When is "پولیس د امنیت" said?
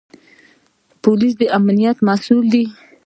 1.03-1.97